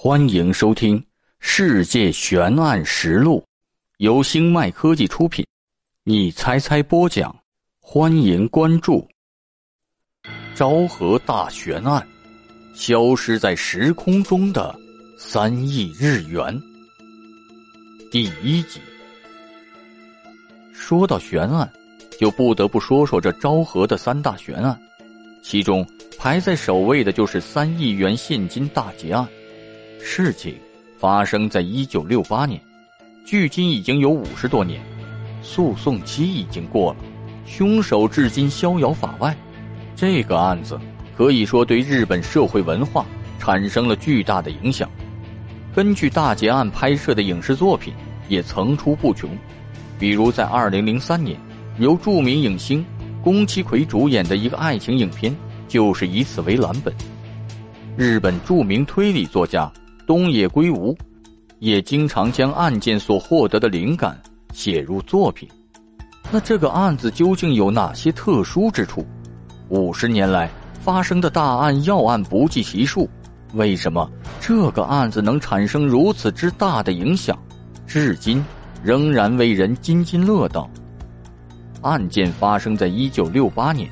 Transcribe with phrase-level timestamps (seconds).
[0.00, 0.96] 欢迎收听
[1.40, 3.40] 《世界悬案实录》，
[3.96, 5.44] 由星脉科技出品。
[6.04, 7.36] 你猜猜播讲，
[7.80, 9.08] 欢迎关注。
[10.54, 12.06] 昭和大悬案，
[12.74, 14.72] 消失在时空中的
[15.18, 16.56] 三亿日元。
[18.08, 18.80] 第一集。
[20.72, 21.68] 说到悬案，
[22.20, 24.80] 就不得不说说这昭和的三大悬案，
[25.42, 25.84] 其中
[26.16, 29.28] 排在首位的就是三亿元现金大劫案。
[30.00, 30.54] 事情
[30.98, 32.60] 发生在一九六八年，
[33.24, 34.80] 距今已经有五十多年，
[35.42, 36.98] 诉讼期已经过了，
[37.46, 39.36] 凶手至今逍遥法外。
[39.94, 40.78] 这个案子
[41.16, 43.04] 可以说对日本社会文化
[43.38, 44.88] 产生了巨大的影响。
[45.74, 47.92] 根据大劫案拍摄的影视作品
[48.28, 49.30] 也层出不穷，
[49.98, 51.38] 比如在二零零三年，
[51.78, 52.84] 由著名影星
[53.22, 55.36] 宫崎葵主演的一个爱情影片，
[55.68, 56.94] 就是以此为蓝本。
[57.96, 59.70] 日本著名推理作家。
[60.08, 60.96] 东野圭吾
[61.58, 64.18] 也经常将案件所获得的灵感
[64.54, 65.46] 写入作品。
[66.30, 69.04] 那这个案子究竟有哪些特殊之处？
[69.68, 73.06] 五十年来发生的大案要案不计其数，
[73.52, 74.10] 为什么
[74.40, 77.38] 这个案子能产生如此之大的影响？
[77.86, 78.42] 至今
[78.82, 80.70] 仍然为人津津乐道。
[81.82, 83.86] 案件发生在一九六八年，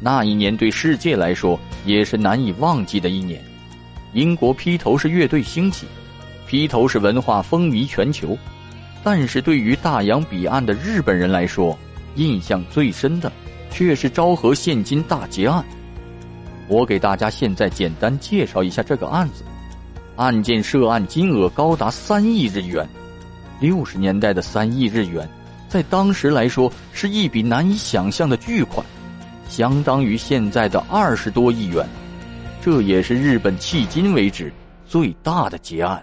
[0.00, 3.40] 那一年对世界来说也是难以忘记的一年。
[4.14, 5.86] 英国披头士乐队兴起，
[6.46, 8.38] 披头士文化风靡全球，
[9.02, 11.76] 但是对于大洋彼岸的日本人来说，
[12.14, 13.30] 印象最深的
[13.70, 15.64] 却是昭和现金大劫案。
[16.68, 19.44] 我给大家现在简单介绍一下这个案子。
[20.16, 22.88] 案件涉案金额高达三亿日元，
[23.58, 25.28] 六十年代的三亿日元，
[25.68, 28.86] 在当时来说是一笔难以想象的巨款，
[29.48, 31.84] 相当于现在的二十多亿元。
[32.64, 34.50] 这也是日本迄今为止
[34.86, 36.02] 最大的劫案。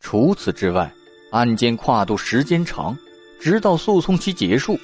[0.00, 0.90] 除此之外，
[1.30, 2.96] 案件跨度时间长，
[3.38, 4.80] 直到诉讼期结束。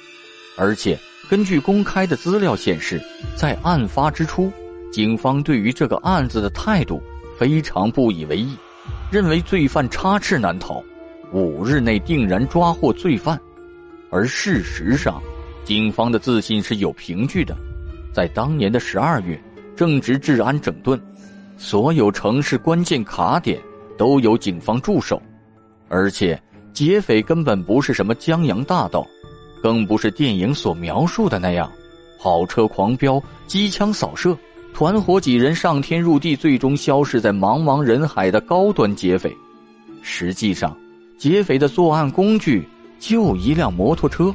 [0.55, 0.95] 而且，
[1.27, 3.01] 根据公开的资料显示，
[3.35, 4.51] 在案发之初，
[4.91, 7.01] 警方对于这个案子的态度
[7.35, 8.55] 非常不以为意，
[9.11, 10.83] 认为罪犯插翅难逃，
[11.31, 13.41] 五日内定然抓获罪犯。
[14.11, 15.19] 而事实上，
[15.63, 17.57] 警方的自信是有凭据的，
[18.13, 19.41] 在当年的十二月。
[19.75, 20.99] 正值治安整顿，
[21.57, 23.61] 所有城市关键卡点
[23.97, 25.21] 都有警方驻守，
[25.89, 26.41] 而且
[26.71, 29.05] 劫匪根本不是什么江洋大盗，
[29.61, 31.69] 更不是电影所描述的那样，
[32.19, 34.37] 跑车狂飙、机枪扫射、
[34.73, 39.35] 团伙几人上天入地，最终消失在茫茫人海的高端劫匪。
[40.01, 40.75] 实际上，
[41.17, 42.65] 劫匪的作案工具
[42.99, 44.33] 就一辆摩托车，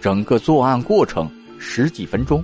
[0.00, 2.42] 整个作案过程十几分钟。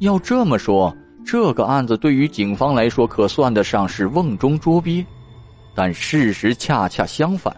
[0.00, 0.92] 要这么说。
[1.30, 5.04] 这个案子对于警方来说可算得上是瓮中捉鳖，
[5.74, 7.54] 但事实恰恰相反，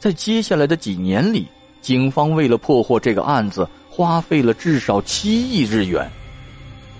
[0.00, 1.46] 在接下来的几年里，
[1.80, 6.10] 警方为了破获这个案子，花费了至少七亿日元，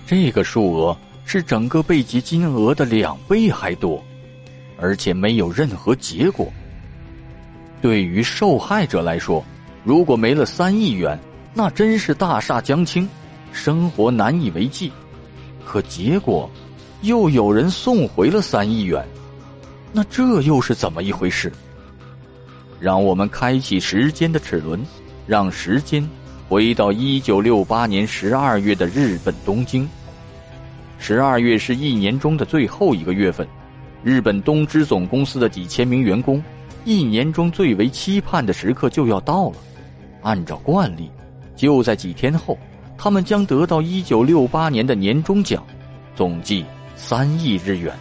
[0.07, 4.01] 这个数额是整个被劫金额的两倍还多，
[4.79, 6.47] 而且没有任何结果。
[7.81, 9.43] 对于受害者来说，
[9.83, 11.19] 如果没了三亿元，
[11.53, 13.05] 那真是大厦将倾，
[13.51, 14.89] 生活难以为继。
[15.65, 16.49] 可结果，
[17.01, 19.05] 又有人送回了三亿元，
[19.91, 21.51] 那这又是怎么一回事？
[22.79, 24.79] 让我们开启时间的齿轮，
[25.25, 26.07] 让时间
[26.47, 29.87] 回到一九六八年十二月的日本东京。
[30.99, 33.47] 十二月是一年中的最后一个月份，
[34.03, 36.41] 日本东芝总公司的几千名员工，
[36.83, 39.55] 一年中最为期盼的时刻就要到了。
[40.21, 41.09] 按照惯例，
[41.55, 42.57] 就在几天后。
[42.97, 45.63] 他们将得到一九六八年的年终奖，
[46.15, 47.93] 总计三亿日元。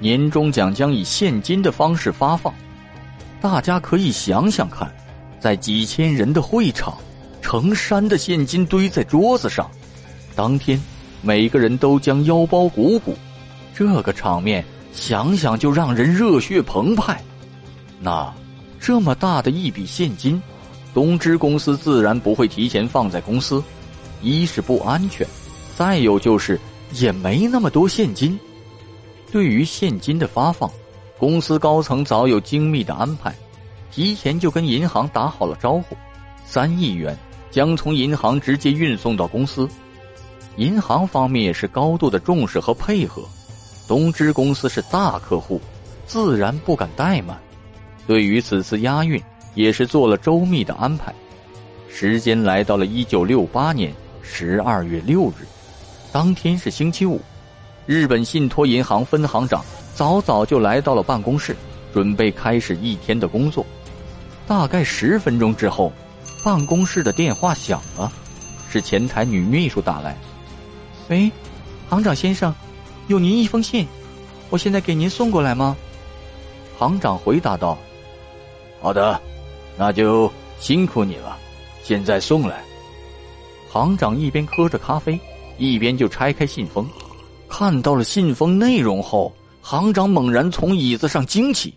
[0.00, 2.54] 年终奖将以现金的方式发放。
[3.40, 4.88] 大家可以想想看，
[5.40, 6.96] 在几千人的会场，
[7.42, 9.68] 成山的现金堆在桌子上，
[10.36, 10.80] 当天
[11.20, 13.16] 每个人都将腰包鼓鼓，
[13.74, 17.20] 这个场面想想就让人热血澎湃。
[18.00, 18.32] 那
[18.78, 20.40] 这么大的一笔现金，
[20.94, 23.60] 东芝公司自然不会提前放在公司。
[24.22, 25.26] 一是不安全，
[25.76, 26.58] 再有就是
[26.94, 28.38] 也没那么多现金。
[29.30, 30.70] 对于现金的发放，
[31.18, 33.34] 公司高层早有精密的安排，
[33.90, 35.96] 提前就跟银行打好了招呼。
[36.44, 37.16] 三亿元
[37.50, 39.68] 将从银行直接运送到公司，
[40.56, 43.22] 银行方面也是高度的重视和配合。
[43.86, 45.60] 东芝公司是大客户，
[46.06, 47.38] 自然不敢怠慢。
[48.06, 49.22] 对于此次押运，
[49.54, 51.14] 也是做了周密的安排。
[51.90, 53.92] 时间来到了一九六八年。
[54.22, 55.46] 十二月六日，
[56.12, 57.20] 当天是星期五，
[57.86, 61.56] 日本信托银行分行长早早就来到了办公室，
[61.92, 63.64] 准备开始一天的工作。
[64.46, 65.92] 大概十分钟之后，
[66.44, 68.12] 办公室的电话响了，
[68.70, 70.16] 是前台女秘书打来。
[71.08, 71.30] 喂，
[71.88, 72.54] 行长先生，
[73.08, 73.86] 有您一封信，
[74.50, 75.76] 我现在给您送过来吗？
[76.78, 77.76] 行长回答道
[78.80, 79.20] ：“好的，
[79.76, 80.30] 那就
[80.60, 81.36] 辛苦你了，
[81.82, 82.62] 现在送来。”
[83.68, 85.18] 行长一边喝着咖啡，
[85.58, 86.88] 一边就拆开信封，
[87.48, 91.74] 看到了信封内容后，行长猛然从椅子上惊起，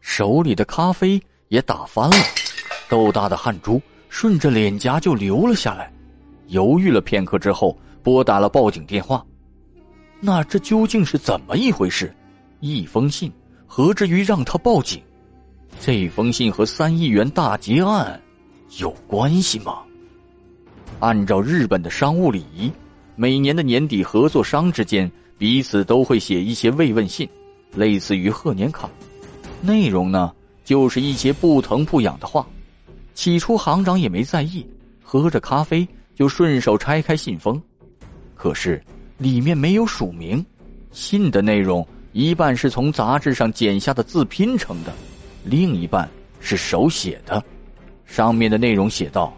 [0.00, 1.20] 手里的咖啡。
[1.48, 2.16] 也打翻了，
[2.88, 3.78] 豆大的汗珠
[4.08, 5.92] 顺着脸颊就流了下来。
[6.46, 9.22] 犹豫了片刻之后，拨打了报警电话。
[10.18, 12.10] 那这究竟是怎么一回事？
[12.60, 13.30] 一封信
[13.66, 15.02] 何至于让他报警？
[15.78, 18.18] 这封信和三亿元大劫案
[18.78, 19.82] 有关系吗？
[21.02, 22.70] 按照日本的商务礼仪，
[23.16, 27.28] 每年的年底，合作商之间彼此都会写一些慰问信，
[27.74, 28.88] 类似于贺年卡。
[29.60, 30.32] 内容呢？
[30.64, 32.46] 就是一些不疼不痒的话。
[33.14, 34.64] 起初行长也没在意，
[35.02, 37.60] 喝着咖啡就顺手拆开信封。
[38.36, 38.80] 可是
[39.18, 40.46] 里面没有署名，
[40.92, 44.92] 信的内容一半是从杂志上剪下的字拼成的，
[45.42, 46.08] 另一半
[46.38, 47.42] 是手写的。
[48.06, 49.36] 上面的内容写道：“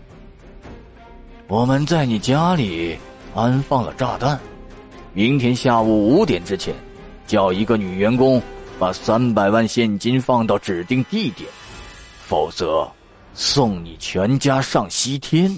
[1.47, 2.97] 我们在你家里
[3.35, 4.41] 安放了炸弹，
[5.13, 6.75] 明天下午五点之前，
[7.27, 8.41] 叫一个女员工。”
[8.77, 11.49] 把三百万现金放到指定地点，
[12.27, 12.91] 否则
[13.33, 15.49] 送你全家上西天。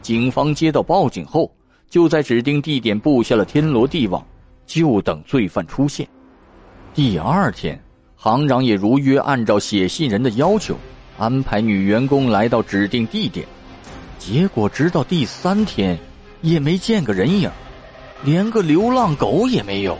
[0.00, 1.52] 警方接到报警后，
[1.90, 4.24] 就在指定地点布下了天罗地网，
[4.64, 6.08] 就等罪犯出现。
[6.94, 7.78] 第二天，
[8.14, 10.76] 行长也如约按照写信人的要求，
[11.18, 13.44] 安排女员工来到指定地点。
[14.18, 15.98] 结果直到第三天，
[16.42, 17.50] 也没见个人影，
[18.22, 19.96] 连个流浪狗也没有。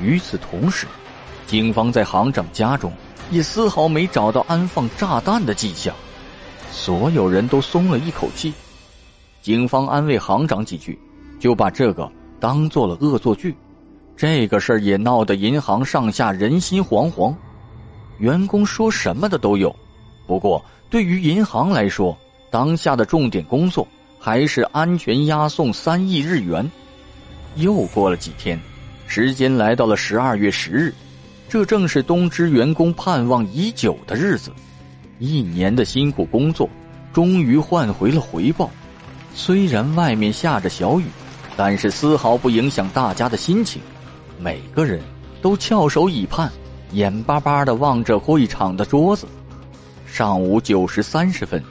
[0.00, 0.86] 与此同时，
[1.46, 2.92] 警方在行长家中
[3.30, 5.94] 也丝毫没找到安放炸弹的迹象，
[6.70, 8.52] 所有人都松了一口气。
[9.40, 10.98] 警方安慰行长几句，
[11.38, 12.10] 就把这个
[12.40, 13.56] 当做了恶作剧。
[14.16, 17.34] 这个事儿也闹得银行上下人心惶惶，
[18.18, 19.74] 员工说什么的都有。
[20.26, 22.16] 不过，对于银行来说，
[22.52, 23.88] 当下的重点工作
[24.20, 26.70] 还是安全押送三亿日元。
[27.56, 28.60] 又过了几天。
[29.08, 30.94] 时间来到了十二月十日，
[31.46, 34.50] 这正是东芝员工盼望已久的日子。
[35.18, 36.66] 一年的辛苦工作，
[37.12, 38.70] 终于换回了回报。
[39.34, 41.04] 虽然外面下着小雨，
[41.58, 43.82] 但是丝毫不影响大家的心情。
[44.38, 45.02] 每个人
[45.42, 46.50] 都翘首以盼，
[46.92, 49.26] 眼巴巴的望着会场的桌子。
[50.06, 51.62] 上午九时三十分，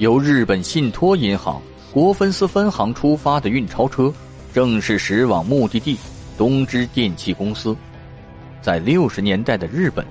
[0.00, 1.60] 由日本信托银行
[1.92, 4.10] 国分司分行出发的运钞车，
[4.50, 5.98] 正式驶往目的地。
[6.38, 7.76] 东芝电器公司，
[8.62, 10.02] 在六十年代的日本，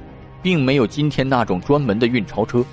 [0.44, 2.64] 并没有今天那种专门的运钞车，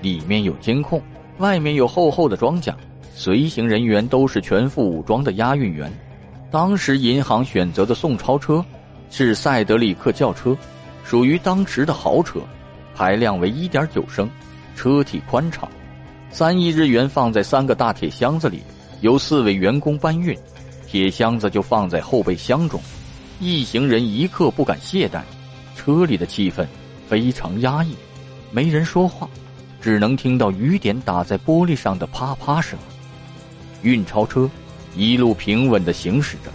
[0.00, 0.98] 里面有监控，
[1.36, 2.74] 外面有厚厚的装甲，
[3.14, 5.92] 随行人员都是全副武装的押运员。
[6.50, 8.64] 当时银行选择的送钞车
[9.10, 10.56] 是赛德里克轿车，
[11.04, 12.40] 属于当时的豪车，
[12.94, 14.26] 排量为一点九升，
[14.74, 15.68] 车体宽敞。
[16.30, 18.62] 三亿日元放在三个大铁箱子里，
[19.00, 20.36] 由四位员工搬运。
[20.86, 22.80] 铁箱子就放在后备箱中，
[23.40, 25.22] 一行人一刻不敢懈怠。
[25.74, 26.66] 车里的气氛
[27.08, 27.94] 非常压抑，
[28.50, 29.28] 没人说话，
[29.80, 32.78] 只能听到雨点打在玻璃上的啪啪声。
[33.82, 34.48] 运钞车
[34.94, 36.50] 一路平稳的行驶着，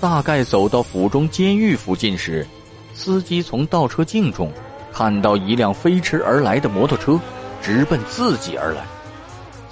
[0.00, 2.46] 大概走到府中监狱附近时，
[2.94, 4.50] 司机从倒车镜中
[4.92, 7.18] 看到一辆飞驰而来的摩托车，
[7.60, 8.84] 直奔自己而来。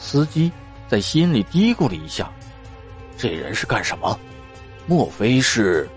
[0.03, 0.51] 司机
[0.89, 2.29] 在心里嘀咕了一下。
[3.17, 4.19] 这人是干什么？
[4.87, 5.89] 莫非是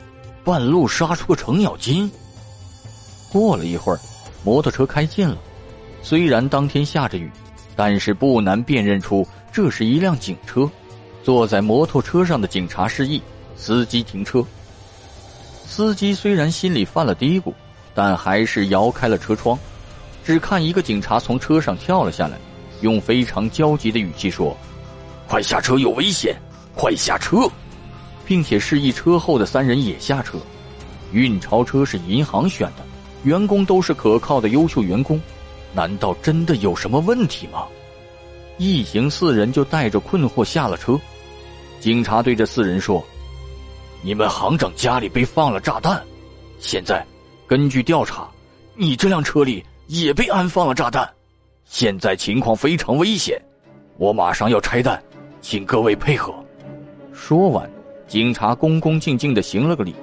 [0.44, 2.10] 半路杀出个程咬金？
[3.32, 4.00] 过了一会儿，
[4.44, 5.38] 摩托车开近了。
[6.04, 7.32] 虽然当天下着雨，
[7.76, 10.70] 但是不难辨认出这是一辆警车。
[11.24, 13.20] 坐在摩托车上的警察示意
[13.56, 14.46] 司机停车。
[15.66, 17.52] 司机虽然心里犯了嘀咕，
[17.96, 19.58] 但还是摇开了车窗。
[20.24, 22.38] 只看一个警察从车上跳了下来，
[22.82, 24.55] 用非常焦急的语气说
[25.27, 26.36] ：“快下车，有危险！”
[26.75, 27.50] 快下车，
[28.25, 30.38] 并且示意车后的三人也下车。
[31.13, 32.86] 运钞车是银行选的，
[33.24, 35.22] 员工都是可靠的优秀员工，
[35.74, 37.65] 难道真的有什么问题吗？
[38.58, 41.00] 一行四人就带着困惑下了车。
[41.79, 43.01] 警察对这四人说
[44.03, 46.03] ：“你们行长家里被放了炸弹，
[46.60, 47.05] 现在
[47.48, 48.29] 根据调查，
[48.74, 51.10] 你这辆车里也被安放了炸弹，
[51.65, 53.41] 现在情况非常危险，
[53.98, 55.01] 我马上要拆弹，
[55.41, 56.34] 请各位配合。”
[57.12, 57.69] 说完，
[58.07, 59.95] 警察恭恭敬敬的行了个礼。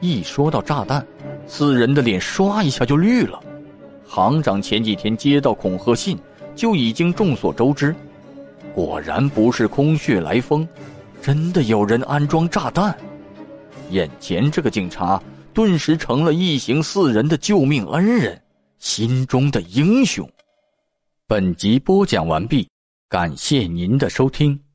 [0.00, 1.06] 一说到炸弹，
[1.46, 3.40] 四人的脸唰一下就绿了。
[4.06, 6.18] 行长前几天接到恐吓信，
[6.54, 7.94] 就已经众所周知。
[8.74, 10.68] 果然不是空穴来风，
[11.22, 12.94] 真的有人安装炸弹。
[13.90, 15.22] 眼前这个警察
[15.54, 18.40] 顿时成了一行四人的救命恩人，
[18.78, 20.28] 心中的英雄。
[21.28, 22.68] 本集播讲完毕，
[23.08, 24.65] 感谢您的收听。